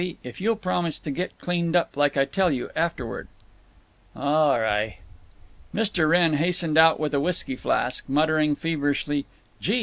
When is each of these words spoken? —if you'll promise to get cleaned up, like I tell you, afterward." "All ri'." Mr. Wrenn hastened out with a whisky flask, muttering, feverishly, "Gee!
—if 0.23 0.41
you'll 0.41 0.55
promise 0.55 0.97
to 0.97 1.11
get 1.11 1.37
cleaned 1.37 1.75
up, 1.75 1.95
like 1.95 2.17
I 2.17 2.25
tell 2.25 2.49
you, 2.49 2.71
afterward." 2.75 3.27
"All 4.15 4.59
ri'." 4.59 4.97
Mr. 5.75 6.09
Wrenn 6.09 6.33
hastened 6.37 6.75
out 6.75 6.99
with 6.99 7.13
a 7.13 7.19
whisky 7.19 7.55
flask, 7.55 8.09
muttering, 8.09 8.55
feverishly, 8.55 9.27
"Gee! 9.59 9.79